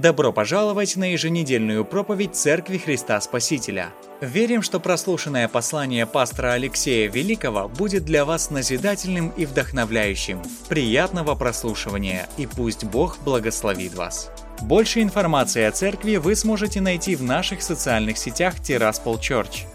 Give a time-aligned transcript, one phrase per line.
[0.00, 3.92] Добро пожаловать на еженедельную проповедь Церкви Христа Спасителя.
[4.20, 10.40] Верим, что прослушанное послание пастора Алексея Великого будет для вас назидательным и вдохновляющим.
[10.68, 14.30] Приятного прослушивания и пусть Бог благословит вас.
[14.60, 19.66] Больше информации о церкви вы сможете найти в наших социальных сетях Тираспол Church.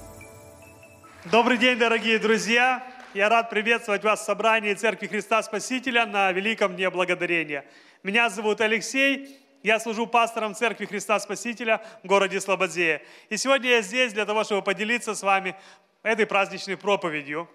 [1.26, 2.82] Добрый день, дорогие друзья!
[3.14, 7.66] Я рад приветствовать вас в собрании Церкви Христа Спасителя на Великом Дне Благодарения.
[8.04, 13.02] Меня зовут Алексей, я служу пастором Церкви Христа Спасителя в городе Слободзее.
[13.30, 15.56] И сегодня я здесь для того, чтобы поделиться с вами
[16.04, 17.50] этой праздничной проповедью.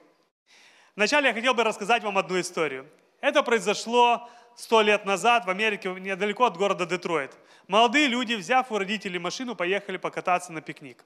[0.96, 2.88] Вначале я хотел бы рассказать вам одну историю.
[3.20, 7.37] Это произошло сто лет назад в Америке, недалеко от города Детройт.
[7.68, 11.04] Молодые люди, взяв у родителей машину, поехали покататься на пикник.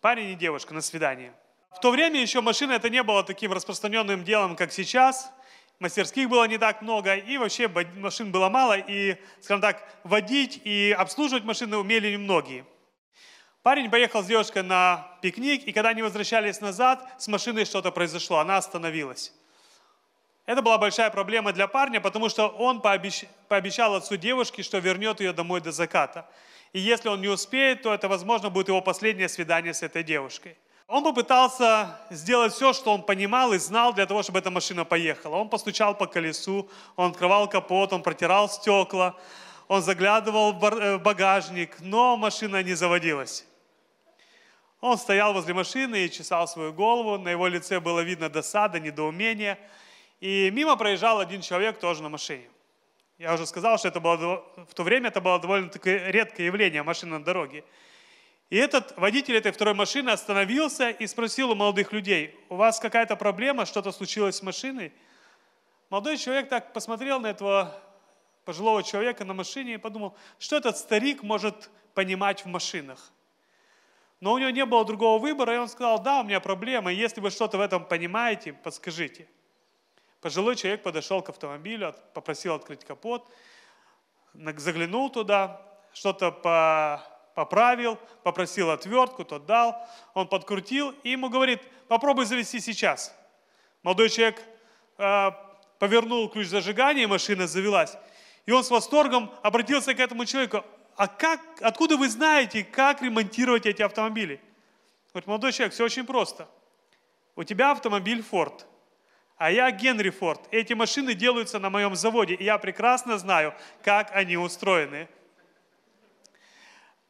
[0.00, 1.32] Парень и девушка на свидание.
[1.72, 5.32] В то время еще машина это не было таким распространенным делом, как сейчас
[5.80, 10.94] мастерских было не так много, и вообще машин было мало, и, скажем так, водить и
[10.96, 12.64] обслуживать машины умели немногие.
[13.62, 18.38] Парень поехал с девушкой на пикник, и когда они возвращались назад, с машиной что-то произошло,
[18.38, 19.32] она остановилась.
[20.46, 23.24] Это была большая проблема для парня, потому что он пообещ...
[23.48, 26.26] пообещал отцу девушки, что вернет ее домой до заката.
[26.72, 30.56] И если он не успеет, то это, возможно, будет его последнее свидание с этой девушкой.
[30.88, 35.36] Он попытался сделать все, что он понимал и знал для того, чтобы эта машина поехала.
[35.36, 39.14] Он постучал по колесу, он открывал капот, он протирал стекла,
[39.68, 43.46] он заглядывал в э, багажник, но машина не заводилась.
[44.80, 49.58] Он стоял возле машины и чесал свою голову, на его лице было видно досада, недоумение.
[50.20, 52.48] И мимо проезжал один человек тоже на машине.
[53.18, 57.18] Я уже сказал, что это было, в то время это было довольно-таки редкое явление машины
[57.18, 57.62] на дороге.
[58.50, 63.14] И этот водитель этой второй машины остановился и спросил у молодых людей, у вас какая-то
[63.14, 64.92] проблема, что-то случилось с машиной?
[65.90, 67.78] Молодой человек так посмотрел на этого
[68.46, 73.12] пожилого человека на машине и подумал, что этот старик может понимать в машинах.
[74.20, 77.20] Но у него не было другого выбора, и он сказал, да, у меня проблема, если
[77.20, 79.28] вы что-то в этом понимаете, подскажите.
[80.22, 83.30] Пожилой человек подошел к автомобилю, попросил открыть капот,
[84.34, 87.04] заглянул туда, что-то по
[87.38, 93.14] поправил, попросил отвертку, тот дал, он подкрутил и ему говорит, попробуй завести сейчас.
[93.84, 94.42] Молодой человек
[94.96, 95.30] э,
[95.78, 97.96] повернул ключ зажигания, машина завелась,
[98.44, 100.64] и он с восторгом обратился к этому человеку,
[100.96, 104.40] а как, откуда вы знаете, как ремонтировать эти автомобили?
[105.12, 106.48] Говорит, молодой человек, все очень просто.
[107.36, 108.64] У тебя автомобиль Ford,
[109.36, 110.40] а я Генри Форд.
[110.50, 115.08] Эти машины делаются на моем заводе, и я прекрасно знаю, как они устроены.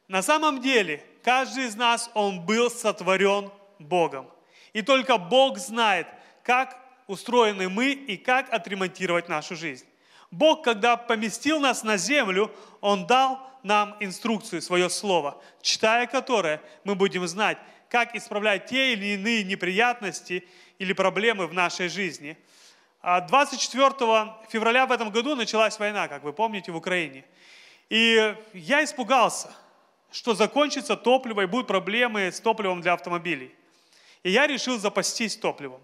[0.09, 4.27] На самом деле, каждый из нас, он был сотворен Богом.
[4.73, 6.07] И только Бог знает,
[6.43, 6.75] как
[7.05, 9.85] устроены мы и как отремонтировать нашу жизнь.
[10.31, 16.95] Бог, когда поместил нас на землю, Он дал нам инструкцию, свое слово, читая которое мы
[16.95, 20.47] будем знать, как исправлять те или иные неприятности
[20.79, 22.35] или проблемы в нашей жизни.
[23.03, 27.25] 24 а февраля в этом году началась война, как вы помните, в Украине.
[27.89, 29.51] И я испугался–
[30.11, 33.53] что закончится топливо и будут проблемы с топливом для автомобилей.
[34.23, 35.81] И я решил запастись топливом.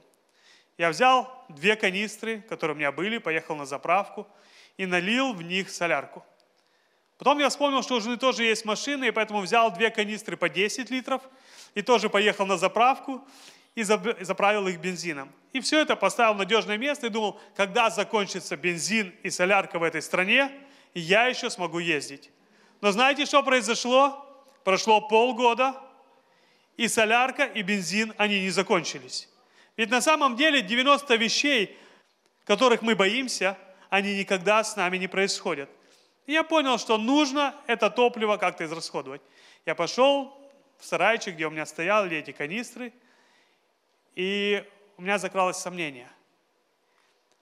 [0.77, 4.27] Я взял две канистры, которые у меня были, поехал на заправку
[4.77, 6.25] и налил в них солярку.
[7.17, 10.49] Потом я вспомнил, что у жены тоже есть машина, и поэтому взял две канистры по
[10.49, 11.21] 10 литров
[11.73, 13.25] и тоже поехал на заправку
[13.73, 15.31] и заправил их бензином.
[15.53, 19.83] И все это поставил в надежное место и думал, когда закончится бензин и солярка в
[19.83, 20.51] этой стране,
[20.93, 22.31] я еще смогу ездить.
[22.85, 24.23] Но знаете, что произошло?
[24.63, 25.75] Прошло полгода,
[26.77, 29.27] и солярка, и бензин, они не закончились.
[29.75, 31.75] Ведь на самом деле 90 вещей,
[32.43, 33.57] которых мы боимся,
[33.89, 35.67] они никогда с нами не происходят.
[36.27, 39.23] И я понял, что нужно это топливо как-то израсходовать.
[39.65, 40.37] Я пошел
[40.77, 42.93] в сарайчик, где у меня стояли эти канистры,
[44.13, 44.63] и
[44.97, 46.11] у меня закралось сомнение.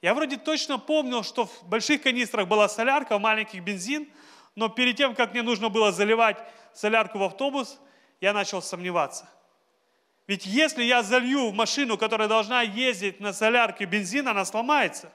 [0.02, 4.08] Я вроде точно помнил, что в больших канистрах была солярка, в маленьких бензин–
[4.56, 6.38] но перед тем, как мне нужно было заливать
[6.74, 7.80] солярку в автобус,
[8.22, 9.28] я начал сомневаться.
[10.28, 15.12] Ведь если я залью в машину, которая должна ездить на солярке бензин, она сломается.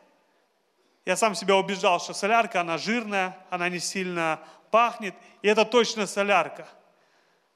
[1.07, 4.41] Я сам себя убеждал, что солярка, она жирная, она не сильно
[4.71, 6.69] пахнет, и это точно солярка.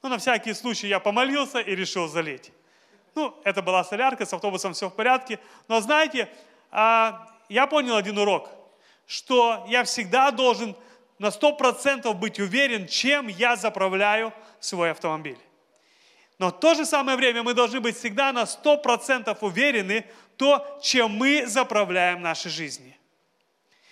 [0.01, 2.51] Ну, на всякий случай я помолился и решил залить.
[3.15, 5.39] Ну, это была солярка, с автобусом все в порядке.
[5.67, 6.29] Но знаете,
[6.71, 8.49] а, я понял один урок,
[9.05, 10.75] что я всегда должен
[11.19, 15.39] на 100% быть уверен, чем я заправляю свой автомобиль.
[16.39, 20.05] Но в то же самое время мы должны быть всегда на 100% уверены
[20.37, 22.97] то, чем мы заправляем наши жизни.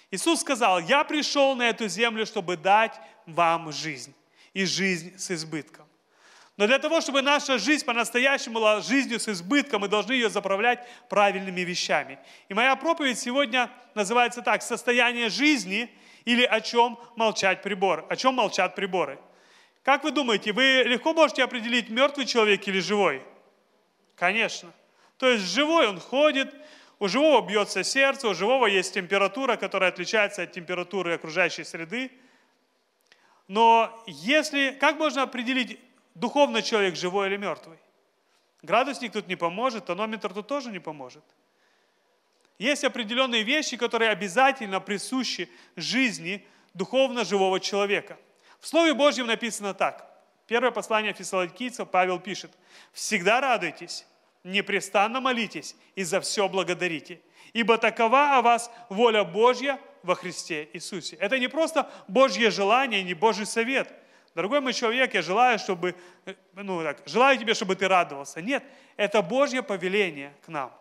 [0.10, 4.14] Иисус сказал, я пришел на эту землю, чтобы дать вам жизнь,
[4.54, 5.88] и жизнь с избытком.
[6.58, 10.86] Но для того, чтобы наша жизнь по-настоящему была жизнью с избытком, мы должны ее заправлять
[11.10, 12.20] правильными вещами.
[12.50, 15.90] И моя проповедь сегодня называется так «Состояние жизни»
[16.26, 19.20] или «О чем молчать прибор», «О чем молчат приборы».
[19.84, 23.24] Как вы думаете, вы легко можете определить, мертвый человек или живой?
[24.16, 24.72] Конечно.
[25.18, 26.54] То есть живой он ходит,
[27.00, 32.12] у живого бьется сердце, у живого есть температура, которая отличается от температуры окружающей среды.
[33.48, 35.80] Но если, как можно определить,
[36.14, 37.80] духовно человек живой или мертвый?
[38.62, 41.24] Градусник тут не поможет, тонометр тут тоже не поможет.
[42.62, 48.20] Есть определенные вещи, которые обязательно присущи жизни духовно живого человека.
[48.60, 50.08] В Слове Божьем написано так.
[50.46, 52.52] Первое послание фессалоникийцев Павел пишет.
[52.94, 54.06] «Всегда радуйтесь,
[54.44, 57.20] непрестанно молитесь и за все благодарите,
[57.54, 61.16] ибо такова о вас воля Божья во Христе Иисусе.
[61.16, 63.92] Это не просто Божье желание, не Божий совет.
[64.36, 65.96] Дорогой мой человек, я желаю, чтобы,
[66.54, 68.40] ну, так, желаю тебе, чтобы ты радовался.
[68.40, 68.64] Нет,
[68.98, 70.72] это Божье повеление к нам.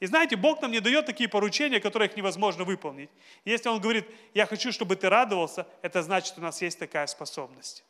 [0.00, 3.10] И знаете, Бог нам не дает такие поручения, которые их невозможно выполнить.
[3.44, 7.84] Если Он говорит, я хочу, чтобы ты радовался, это значит, у нас есть такая способность.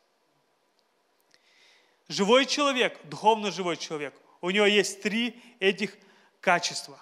[2.07, 5.95] Живой человек, духовно живой человек, у него есть три этих
[6.41, 6.99] качества.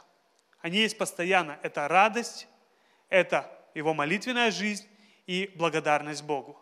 [0.59, 1.57] Они есть постоянно.
[1.63, 2.47] Это радость,
[3.07, 4.85] это его молитвенная жизнь
[5.25, 6.59] и благодарность Богу.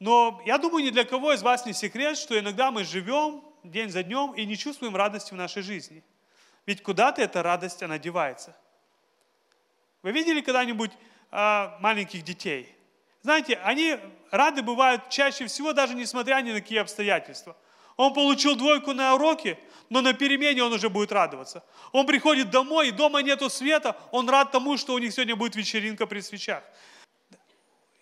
[0.00, 3.90] Но я думаю, ни для кого из вас не секрет, что иногда мы живем день
[3.90, 6.02] за днем и не чувствуем радости в нашей жизни.
[6.66, 8.56] Ведь куда-то эта радость, она девается.
[10.02, 10.90] Вы видели когда-нибудь
[11.30, 12.74] а, маленьких детей?
[13.22, 13.98] Знаете, они
[14.30, 17.56] рады бывают чаще всего, даже несмотря ни на какие обстоятельства.
[17.96, 19.58] Он получил двойку на уроке,
[19.88, 21.64] но на перемене он уже будет радоваться.
[21.92, 25.56] Он приходит домой, и дома нету света, он рад тому, что у них сегодня будет
[25.56, 26.62] вечеринка при свечах.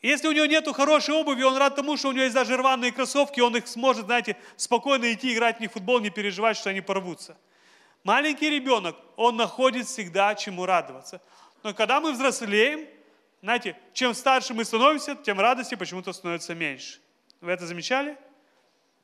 [0.02, 2.92] Если у него нету хорошей обуви, он рад тому, что у него есть даже рваные
[2.92, 6.70] кроссовки, он их сможет, знаете, спокойно идти играть в них в футбол, не переживать, что
[6.70, 7.36] они порвутся.
[8.04, 11.22] Маленький ребенок, он находит всегда чему радоваться.
[11.62, 12.86] Но когда мы взрослеем,
[13.40, 17.00] знаете, чем старше мы становимся, тем радости почему-то становится меньше.
[17.40, 18.18] Вы это замечали?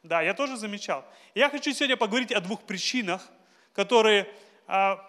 [0.03, 1.05] Да, я тоже замечал.
[1.35, 3.27] Я хочу сегодня поговорить о двух причинах,
[3.73, 4.31] которые,
[4.67, 5.03] а,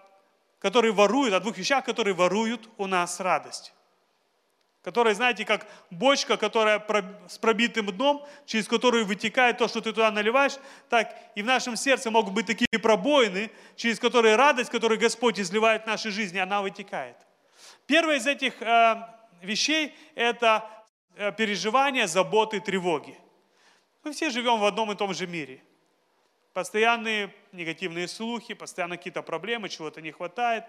[0.58, 3.74] которые воруют, о двух вещах, которые воруют у нас радость.
[4.82, 6.84] Которые, знаете, как бочка, которая
[7.28, 10.54] с пробитым дном, через которую вытекает то, что ты туда наливаешь,
[10.88, 15.84] так и в нашем сердце могут быть такие пробоины, через которые радость, которую Господь изливает
[15.84, 17.16] в нашей жизни, она вытекает.
[17.86, 18.96] Первое из этих э,
[19.40, 20.68] вещей– это
[21.14, 23.16] э, переживание, заботы, тревоги.
[24.02, 25.62] Мы все живем в одном и том же мире.
[26.54, 30.64] Постоянные негативные слухи, постоянно какие-то проблемы, чего-то не хватает,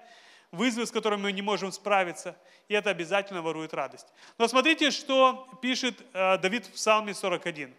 [0.53, 2.37] вызовы, с которыми мы не можем справиться,
[2.69, 4.07] и это обязательно ворует радость.
[4.37, 7.73] Но смотрите, что пишет э, Давид в Псалме 41.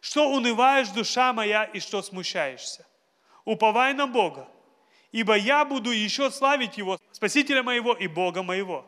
[0.00, 2.86] «Что унываешь, душа моя, и что смущаешься?
[3.44, 4.48] Уповай на Бога,
[5.12, 8.84] ибо я буду еще славить Его, Спасителя моего и Бога моего».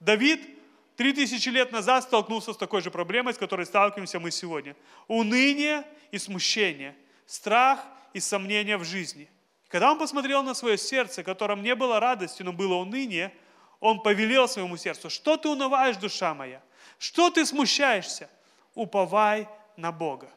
[0.00, 0.56] Давид
[0.96, 4.74] Три тысячи лет назад столкнулся с такой же проблемой, с которой сталкиваемся мы сегодня.
[5.08, 6.96] Уныние и смущение,
[7.26, 7.84] страх
[8.14, 9.28] и сомнения в жизни.
[9.68, 13.32] Когда он посмотрел на свое сердце, в котором не было радости, но было уныние,
[13.80, 16.62] он повелел своему сердцу, что ты унываешь, душа моя?
[16.98, 18.30] Что ты смущаешься?
[18.74, 20.30] Уповай на Бога.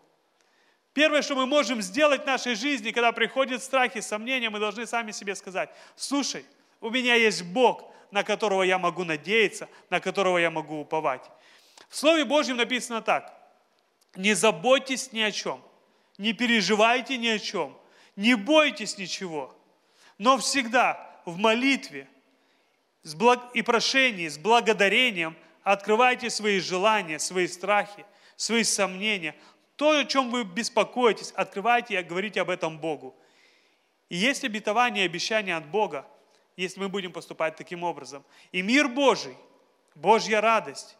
[0.94, 5.12] Первое, что мы можем сделать в нашей жизни, когда приходят страхи, сомнения, мы должны сами
[5.12, 6.46] себе сказать, слушай,
[6.82, 11.30] у меня есть Бог, на которого я могу надеяться, на которого я могу уповать.
[11.90, 13.34] В Слове Божьем написано так.
[14.16, 15.62] Не заботьтесь ни о чем,
[16.18, 17.79] не переживайте ни о чем,
[18.20, 19.56] не бойтесь ничего,
[20.18, 22.06] но всегда в молитве
[23.54, 29.38] и прошении, с благодарением открывайте свои желания, свои страхи, свои сомнения.
[29.78, 33.16] То, о чем вы беспокоитесь, открывайте и говорите об этом Богу.
[34.10, 36.06] И есть обетование и обещание от Бога,
[36.58, 38.26] если мы будем поступать таким образом.
[38.52, 39.38] И мир Божий,
[39.96, 40.98] Божья радость,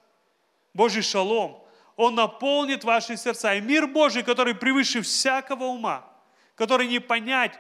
[0.74, 1.62] Божий шалом,
[1.98, 3.56] Он наполнит ваши сердца.
[3.56, 6.10] И мир Божий, который превыше всякого ума,
[6.60, 7.58] который не понять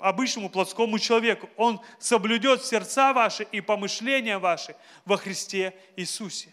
[0.00, 6.52] обычному плотскому человеку, Он соблюдет сердца ваши и помышления ваши во Христе Иисусе.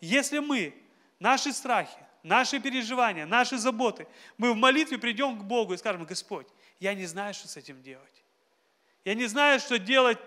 [0.00, 0.74] Если мы,
[1.20, 6.48] наши страхи, наши переживания, наши заботы, мы в молитве придем к Богу и скажем, Господь,
[6.80, 8.24] я не знаю, что с этим делать.
[9.04, 10.18] Я не знаю, что делать.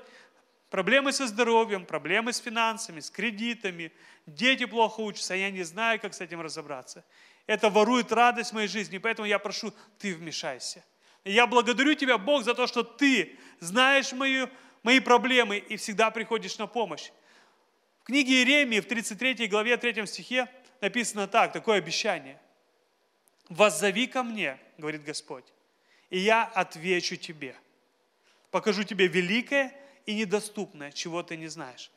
[0.69, 3.91] Проблемы со здоровьем, проблемы с финансами, с кредитами.
[4.25, 7.03] Дети плохо учатся, а я не знаю, как с этим разобраться.
[7.51, 10.85] Это ворует радость моей жизни, поэтому я прошу, ты вмешайся.
[11.25, 14.49] Я благодарю тебя, Бог, за то, что ты знаешь мою,
[14.83, 17.11] мои проблемы и всегда приходишь на помощь.
[17.99, 20.47] В книге Иеремии в 33 главе 3 стихе
[20.79, 22.39] написано так, такое обещание.
[23.49, 25.43] «Воззови ко мне,— говорит Господь,—
[26.09, 27.53] и я отвечу тебе.
[28.49, 29.73] Покажу тебе великое
[30.05, 31.91] и недоступное, чего ты не знаешь».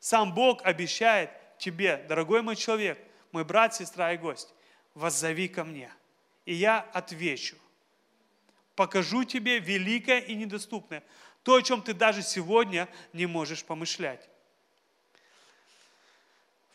[0.00, 2.98] Сам Бог обещает тебе, дорогой мой человек,
[3.30, 4.52] мой брат, сестра и гость,
[4.96, 5.92] воззови ко мне,
[6.46, 7.56] и я отвечу.
[8.74, 11.04] Покажу тебе великое и недоступное,
[11.42, 14.28] то, о чем ты даже сегодня не можешь помышлять.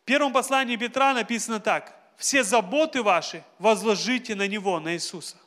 [0.02, 1.98] В первом послании Петра написано так.
[2.16, 5.38] «Все заботы ваши возложите на Него, на Иисуса,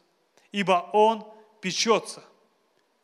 [0.51, 1.25] ибо Он
[1.61, 2.25] печется,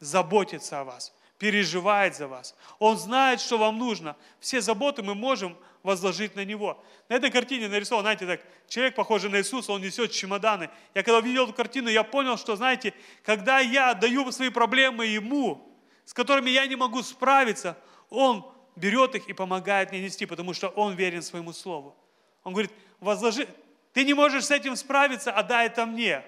[0.00, 2.56] заботится о вас, переживает за вас.
[2.80, 4.16] Он знает, что вам нужно.
[4.40, 6.82] Все заботы мы можем возложить на Него.
[7.08, 10.70] На этой картине нарисован, знаете, так, человек, похожий на Иисуса, он несет чемоданы.
[10.94, 15.76] Я когда увидел эту картину, я понял, что, знаете, когда я отдаю свои проблемы Ему,
[16.04, 17.76] с которыми я не могу справиться,
[18.08, 18.44] Он
[18.76, 21.96] берет их и помогает мне нести, потому что Он верен своему Слову.
[22.44, 23.46] Он говорит, возложи,
[23.92, 26.22] ты не можешь с этим справиться, отдай это мне.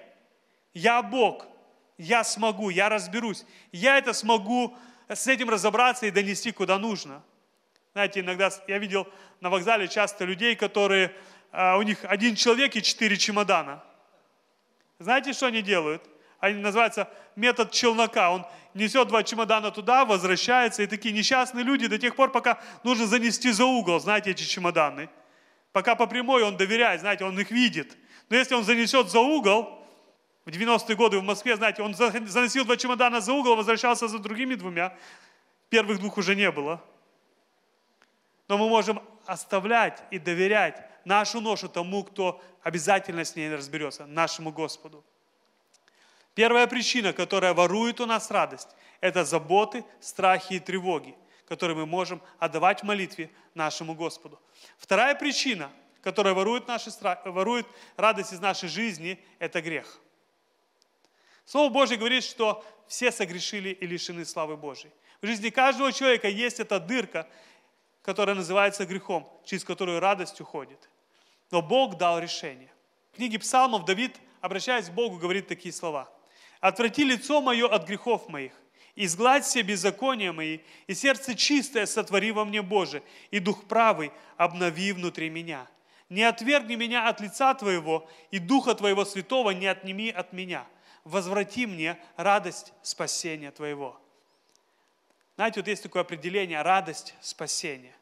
[0.73, 1.45] Я Бог,
[1.97, 3.45] я смогу, я разберусь.
[3.71, 4.75] Я это смогу
[5.07, 7.23] с этим разобраться и донести куда нужно.
[7.93, 9.07] Знаете, иногда я видел
[9.39, 11.13] на вокзале часто людей, которые,
[11.51, 13.83] а, у них один человек и четыре чемодана.
[14.97, 16.01] Знаете, что они делают?
[16.39, 18.31] Они называются метод челнока.
[18.31, 23.05] Он несет два чемодана туда, возвращается, и такие несчастные люди до тех пор, пока нужно
[23.05, 25.07] занести за угол, знаете, эти чемоданы.
[25.71, 27.95] Пока по прямой он доверяет, знаете, он их видит.
[28.29, 29.85] Но если он занесет за угол,
[30.45, 34.55] в 90-е годы в Москве, знаете, он заносил два чемодана за угол, возвращался за другими
[34.55, 34.97] двумя.
[35.69, 36.83] Первых двух уже не было.
[38.53, 44.51] Но мы можем оставлять и доверять нашу ношу тому, кто обязательно с ней разберется, нашему
[44.51, 45.03] Господу.
[46.35, 48.67] Первая причина, которая ворует у нас радость,
[49.01, 51.15] это заботы, страхи и тревоги,
[51.47, 54.39] которые мы можем отдавать в молитве нашему Господу.
[54.77, 55.71] Вторая причина,
[56.03, 56.91] которая ворует, наши,
[57.25, 57.65] ворует
[57.97, 59.99] радость из нашей жизни, это грех.
[61.45, 64.91] Слово Божье говорит, что все согрешили и лишены славы Божьей.
[65.23, 67.27] В жизни каждого человека есть эта дырка,
[68.03, 70.89] которая называется грехом, через которую радость уходит.
[71.49, 72.69] Но Бог дал решение.
[73.11, 76.11] В книге Псалмов Давид, обращаясь к Богу, говорит такие слова.
[76.59, 78.53] «Отврати лицо мое от грехов моих,
[78.95, 84.91] изгладь все беззакония мои, и сердце чистое сотвори во мне, Боже, и дух правый обнови
[84.91, 85.67] внутри меня.
[86.09, 90.65] Не отвергни меня от лица Твоего, и Духа Твоего Святого не отними от меня.
[91.03, 94.02] Возврати мне радость спасения Твоего».
[95.35, 97.95] Знаете, вот есть такое определение– радость спасения.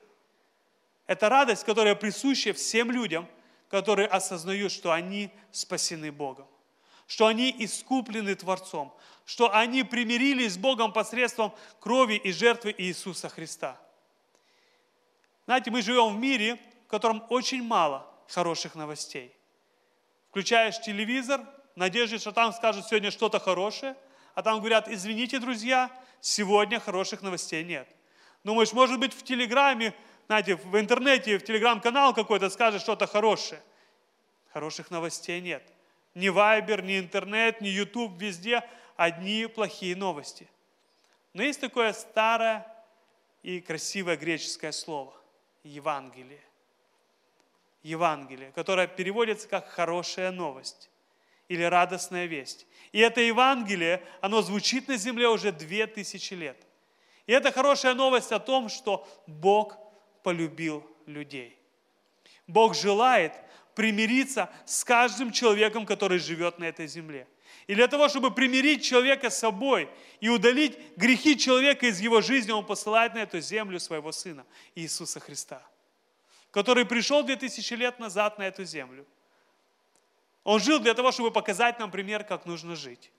[1.08, 3.28] Это радость, которая присуща всем людям,
[3.70, 6.48] которые осознают, что они спасены Богом
[7.12, 8.96] что они искуплены Творцом,
[9.26, 13.78] что они примирились с Богом посредством крови и жертвы Иисуса Христа.
[15.46, 19.36] Знаете, мы живем в мире, в котором очень мало хороших новостей.
[20.30, 21.42] Включаешь телевизор,
[21.76, 23.98] надежде, что там скажут сегодня что-то хорошее,
[24.36, 27.88] а там говорят, извините, друзья, сегодня хороших новостей нет.
[28.44, 29.94] Думаешь, может быть, в Телеграме,
[30.28, 33.62] знаете, в интернете, в Телеграм-канал какой-то скажет что-то хорошее.
[34.54, 35.64] Хороших новостей нет.
[36.16, 38.64] Ни Вайбер, ни интернет, ни Ютуб, везде
[38.98, 40.48] одни плохие новости.
[41.34, 42.68] Но есть такое старое
[43.44, 45.14] и красивое греческое слово–
[45.64, 46.44] Евангелие.
[47.84, 50.91] Евангелие, которое переводится как «хорошая новость»
[51.52, 52.66] или «радостная весть».
[52.94, 56.58] И это Евангелие, оно звучит на земле уже две тысячи лет.
[57.28, 59.78] И это хорошая новость о том, что Бог
[60.24, 61.58] полюбил людей.
[62.48, 63.34] Бог желает,
[63.76, 67.28] примириться с каждым человеком, который живет на этой земле.
[67.68, 69.90] И для того, чтобы примирить человека с собой
[70.22, 75.20] и удалить грехи человека из его жизни, Он посылает на эту землю своего Сына, Иисуса
[75.20, 75.62] Христа,
[76.50, 79.06] который пришел 2000 лет назад на эту землю.
[80.44, 83.12] Он жил для того, чтобы показать нам пример, как нужно жить.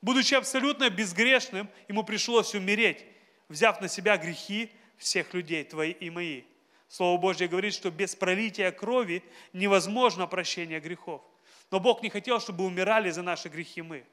[0.00, 3.04] Будучи абсолютно безгрешным, ему пришлось умереть,
[3.48, 6.42] взяв на себя грехи всех людей, твои и мои–
[6.88, 9.22] Слово Божье говорит, что без пролития крови
[9.52, 11.22] невозможно прощение грехов.
[11.70, 14.04] Но Бог не хотел, чтобы умирали за наши грехи мы.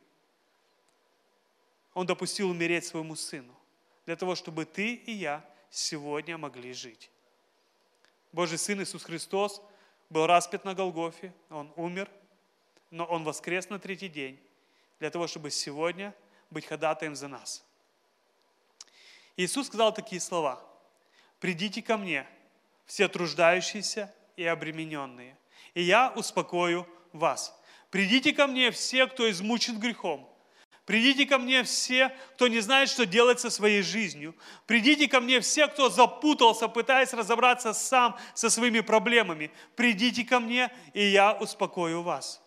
[1.94, 3.54] Он допустил умереть своему Сыну,
[4.08, 7.12] для того, чтобы ты и я сегодня могли жить.
[8.32, 9.62] Божий Сын Иисус Христос
[10.10, 12.10] был распят на Голгофе, Он умер,
[12.94, 14.40] но Он воскрес на третий день,
[15.00, 16.14] для того, чтобы сегодня
[16.52, 17.66] быть ходатаем за нас.
[19.36, 20.64] Иисус сказал такие слова.
[21.40, 22.28] «Придите ко мне,
[22.86, 25.36] все труждающиеся и обремененные,
[25.74, 27.60] и я успокою вас.
[27.90, 30.30] Придите ко мне все, кто измучен грехом,
[30.86, 34.36] Придите ко мне все, кто не знает, что делать со своей жизнью.
[34.68, 39.50] Придите ко мне все, кто запутался, пытаясь разобраться сам со своими проблемами.
[39.78, 42.43] Придите ко мне, и я успокою вас.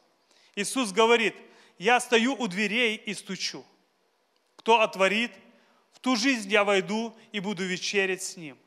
[0.56, 1.36] Иисус говорит,
[1.78, 3.64] я стою у дверей и стучу.
[4.56, 5.30] Кто отворит,
[5.92, 8.58] в ту жизнь я войду и буду вечерять с Ним.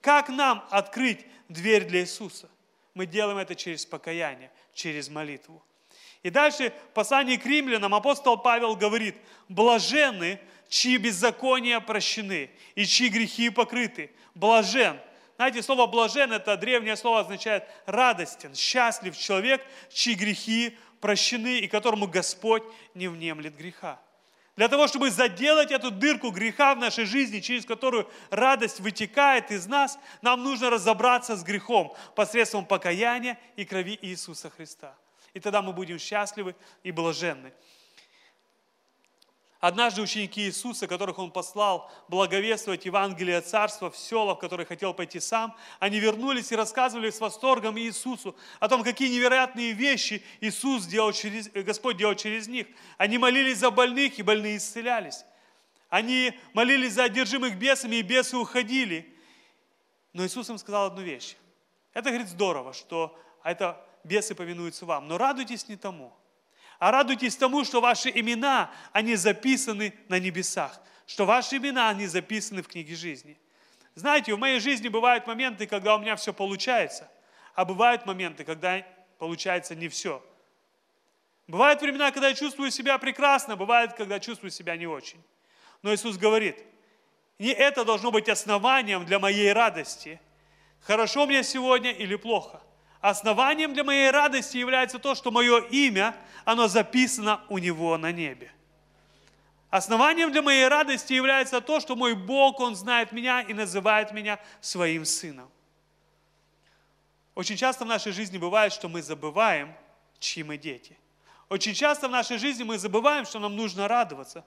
[0.00, 2.50] Как нам открыть дверь для Иисуса?
[2.94, 5.62] Мы делаем это через покаяние, через молитву.
[6.22, 9.16] И дальше в послании к римлянам апостол Павел говорит,
[9.48, 14.10] блаженны, чьи беззакония прощены и чьи грехи покрыты.
[14.34, 14.98] Блажен.
[15.36, 22.06] Знаете, слово блажен, это древнее слово означает радостен, счастлив человек, чьи грехи прощены и которому
[22.06, 22.62] Господь
[22.94, 24.00] не внемлет греха.
[24.56, 29.66] Для того, чтобы заделать эту дырку греха в нашей жизни, через которую радость вытекает из
[29.66, 34.96] нас, нам нужно разобраться с грехом посредством покаяния и крови Иисуса Христа.
[35.34, 37.52] И тогда мы будем счастливы и блаженны.
[39.66, 45.20] Однажды ученики Иисуса, которых Он послал благовествовать Евангелие Царства в села, в которые хотел пойти
[45.20, 51.12] сам, они вернулись и рассказывали с восторгом Иисусу о том, какие невероятные вещи Иисус делал
[51.12, 52.66] через, Господь делал через них.
[52.98, 55.24] Они молились за больных, и больные исцелялись.
[55.88, 59.16] Они молились за одержимых бесами, и бесы уходили.
[60.12, 61.36] Но Иисус им сказал одну вещь.
[61.94, 65.08] Это, говорит, здорово, что это бесы повинуются вам.
[65.08, 66.14] Но радуйтесь не тому–
[66.84, 72.62] а радуйтесь тому, что ваши имена, они записаны на небесах, что ваши имена, они записаны
[72.62, 73.38] в книге жизни.
[73.94, 77.10] Знаете, в моей жизни бывают моменты, когда у меня все получается,
[77.54, 78.86] а бывают моменты, когда
[79.18, 80.22] получается не все.
[81.46, 85.24] Бывают времена, когда я чувствую себя прекрасно, бывает, когда чувствую себя не очень.
[85.80, 86.62] Но Иисус говорит,
[87.38, 90.20] не это должно быть основанием для моей радости.
[90.80, 92.60] Хорошо мне сегодня или плохо–
[93.04, 98.50] Основанием для моей радости является то, что мое имя, оно записано у Него на небе.
[99.68, 104.40] Основанием для моей радости является то, что мой Бог, Он знает меня и называет меня
[104.62, 105.50] своим сыном.
[107.34, 109.74] Очень часто в нашей жизни бывает, что мы забываем,
[110.18, 110.96] чьи мы дети.
[111.50, 114.46] Очень часто в нашей жизни мы забываем, что нам нужно радоваться.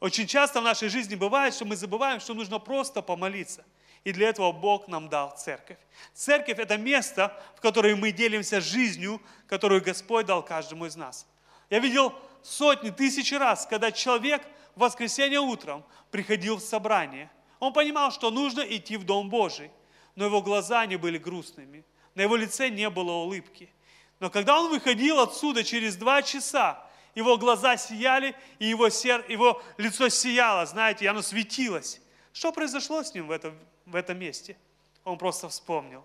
[0.00, 3.64] Очень часто в нашей жизни бывает, что мы забываем, что нужно просто помолиться–
[4.04, 5.78] и для этого Бог нам дал церковь.
[6.12, 11.26] Церковь– это место, в котором мы делимся жизнью, которую Господь дал каждому из нас.
[11.70, 12.12] Я видел
[12.42, 14.42] сотни, тысячи раз, когда человек
[14.74, 17.30] в воскресенье утром приходил в собрание.
[17.60, 19.70] Он понимал, что нужно идти в Дом Божий,
[20.16, 21.84] но его глаза не были грустными,
[22.14, 23.72] на его лице не было улыбки.
[24.18, 29.24] Но когда он выходил отсюда через два часа, его глаза сияли, и его, сер...
[29.28, 32.00] его лицо сияло, знаете, оно светилось.
[32.32, 33.54] Что произошло с ним в это,
[33.86, 34.56] в этом месте?
[35.04, 36.04] Он просто вспомнил,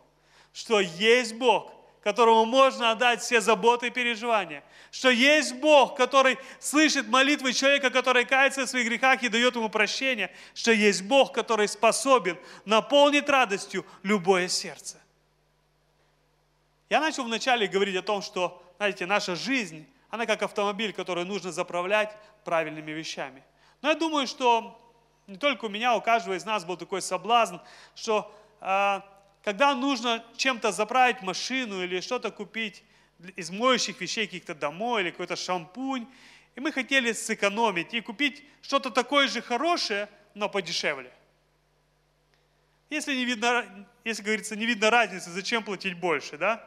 [0.54, 1.72] что есть Бог,
[2.08, 4.64] которому можно отдать все заботы и переживания.
[4.92, 9.68] Что есть Бог, который слышит молитвы человека, который кается в своих грехах и дает ему
[9.68, 10.34] прощение.
[10.54, 14.98] Что есть Бог, который способен наполнить радостью любое сердце.
[16.90, 21.52] Я начал вначале говорить о том, что, знаете, наша жизнь, она как автомобиль, который нужно
[21.52, 23.44] заправлять правильными вещами.
[23.82, 24.80] Но я думаю, что
[25.28, 27.58] не только у меня, у каждого из нас был такой соблазн,
[27.96, 29.02] что э,
[29.44, 32.84] когда нужно чем-то заправить машину или что-то купить
[33.36, 36.08] из моющих вещей каких-то домой или какой-то шампунь,
[36.56, 41.12] и мы хотели сэкономить и купить что-то такое же хорошее, но подешевле.
[42.90, 43.66] Если, не видно,
[44.06, 46.64] если говорится, не видно разницы, зачем платить больше, да?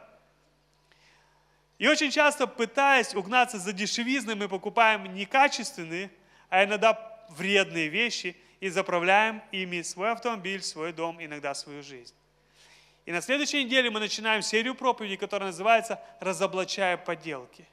[1.79, 6.11] И очень часто, пытаясь угнаться за дешевизной, мы покупаем некачественные,
[6.49, 12.13] а иногда вредные вещи– и заправляем ими свой автомобиль, свой дом, иногда свою жизнь.
[13.05, 17.67] И на следующей неделе мы начинаем серию проповедей, которая называется «Разоблачая подделки».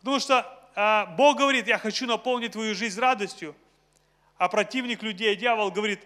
[0.00, 3.54] Потому что а, Бог говорит, я хочу наполнить твою жизнь радостью,
[4.36, 6.00] а противник людей, дьявол, говорит,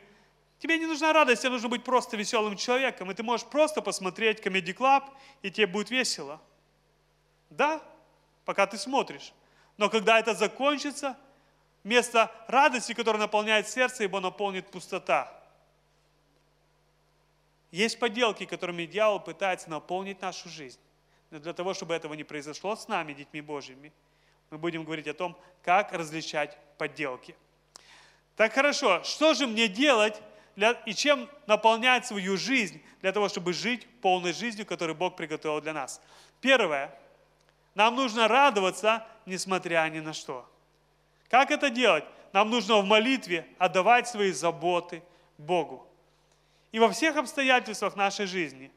[0.58, 4.40] тебе не нужна радость, тебе нужно быть просто веселым человеком, и ты можешь просто посмотреть
[4.40, 5.04] Comedy Club,
[5.40, 6.42] и тебе будет весело.
[7.48, 7.80] Да,
[8.44, 9.32] пока ты смотришь.
[9.78, 11.16] Но когда это закончится,
[11.86, 15.32] Вместо радости, которая наполняет сердце, его наполнит пустота.
[17.70, 20.80] Есть поделки, которыми дьявол пытается наполнить нашу жизнь.
[21.30, 23.92] Но для того, чтобы этого не произошло с нами, детьми Божьими,
[24.50, 27.36] мы будем говорить о том, как различать подделки.
[28.34, 30.20] Так хорошо, что же мне делать
[30.56, 35.60] для, и чем наполнять свою жизнь для того, чтобы жить полной жизнью, которую Бог приготовил
[35.60, 36.00] для нас?
[36.40, 36.92] Первое.
[37.76, 40.50] Нам нужно радоваться, несмотря ни на что.
[41.28, 42.04] Как это делать?
[42.32, 45.02] Нам нужно в молитве отдавать свои заботы
[45.38, 45.88] Богу.
[46.72, 48.70] И во всех обстоятельствах нашей жизни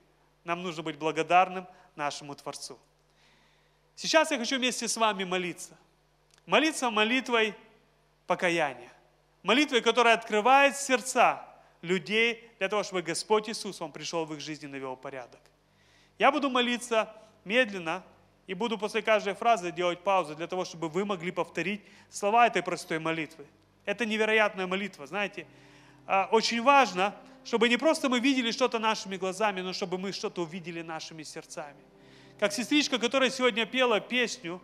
[0.44, 2.80] нам нужно быть благодарным нашему Творцу.
[3.96, 5.78] Сейчас я хочу вместе с вами молиться.
[6.46, 7.54] Молиться молитвой
[8.26, 8.92] покаяния.
[9.44, 11.46] Молитвой, которая открывает сердца
[11.82, 15.42] людей для того, чтобы Господь Иисус, Он пришел в их жизни и навел порядок.
[16.18, 18.04] Я буду молиться медленно
[18.50, 22.64] и буду после каждой фразы делать паузу для того, чтобы вы могли повторить слова этой
[22.64, 23.46] простой молитвы.
[23.86, 25.46] Это невероятная молитва, знаете.
[26.08, 30.42] А, очень важно, чтобы не просто мы видели что-то нашими глазами, но чтобы мы что-то
[30.42, 31.78] увидели нашими сердцами.
[32.40, 34.60] Как сестричка, которая сегодня пела песню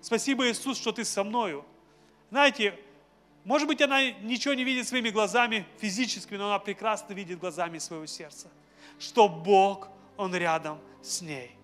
[0.00, 1.64] «Спасибо, Иисус, что ты со мною».
[2.30, 2.76] Знаете,
[3.44, 8.06] может быть, она ничего не видит своими глазами физическими, но она прекрасно видит глазами своего
[8.06, 8.48] сердца,
[8.98, 11.59] что Бог, Он рядом с ней.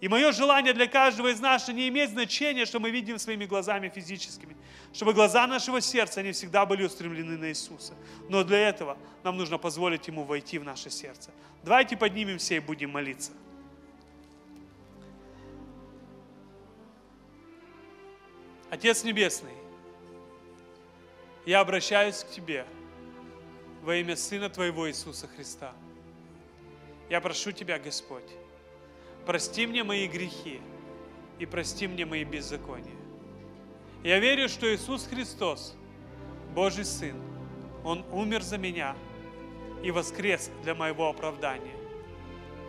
[0.00, 3.90] И мое желание для каждого из нас, не имеет значения, что мы видим своими глазами
[3.90, 4.56] физическими,
[4.94, 7.92] чтобы глаза нашего сердца, они всегда были устремлены на Иисуса.
[8.30, 11.30] Но для этого нам нужно позволить Ему войти в наше сердце.
[11.62, 13.32] Давайте поднимемся и будем молиться.
[18.70, 19.52] Отец Небесный,
[21.44, 22.64] я обращаюсь к Тебе
[23.82, 25.74] во имя Сына Твоего Иисуса Христа.
[27.10, 28.30] Я прошу Тебя, Господь,
[29.26, 30.60] прости мне мои грехи
[31.38, 32.96] и прости мне мои беззакония.
[34.02, 35.76] Я верю, что Иисус Христос,
[36.54, 37.16] Божий Сын,
[37.84, 38.96] Он умер за меня
[39.82, 41.76] и воскрес для моего оправдания.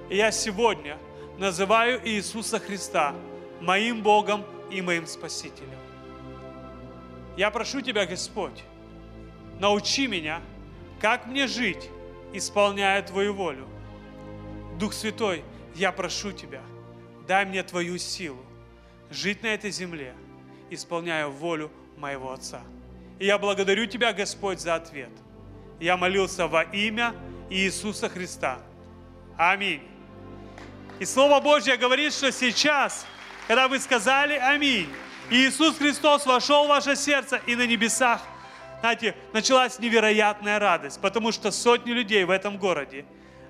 [0.09, 0.97] И я сегодня
[1.37, 3.15] называю Иисуса Христа
[3.61, 5.69] моим Богом и моим Спасителем.
[7.37, 8.63] Я прошу Тебя, Господь,
[9.59, 10.41] научи меня,
[10.99, 11.89] как мне жить,
[12.33, 13.67] исполняя Твою волю.
[14.77, 15.43] Дух Святой,
[15.75, 16.61] я прошу Тебя,
[17.27, 18.43] дай мне Твою силу
[19.09, 20.13] жить на этой земле,
[20.69, 22.61] исполняя волю моего Отца.
[23.19, 25.11] И я благодарю Тебя, Господь, за ответ.
[25.79, 27.13] Я молился во имя
[27.49, 28.59] Иисуса Христа.
[29.37, 29.81] Аминь.
[30.99, 33.05] И Слово Божье говорит, что сейчас,
[33.47, 34.87] когда вы сказали «Аминь»,
[35.31, 38.21] Иисус Христос вошел в ваше сердце, и на небесах,
[38.81, 43.05] знаете, началась невероятная радость, потому что сотни людей в этом городе,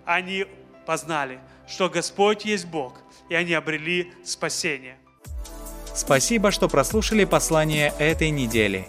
[0.05, 0.45] они
[0.85, 1.39] познали,
[1.71, 2.95] что Господь есть Бог,
[3.29, 4.97] и они обрели спасение.
[5.95, 8.87] Спасибо, что прослушали послание этой недели.